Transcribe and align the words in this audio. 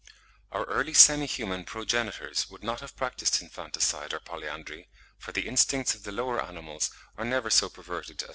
Our 0.51 0.65
early 0.65 0.95
semi 0.95 1.27
human 1.27 1.63
progenitors 1.63 2.49
would 2.49 2.63
not 2.63 2.79
have 2.79 2.95
practised 2.95 3.39
infanticide 3.39 4.13
or 4.15 4.19
polyandry; 4.19 4.89
for 5.19 5.31
the 5.31 5.47
instincts 5.47 5.93
of 5.93 6.01
the 6.01 6.11
lower 6.11 6.41
animals 6.43 6.89
are 7.19 7.23
never 7.23 7.51
so 7.51 7.69
perverted 7.69 8.21
(62. 8.21 8.29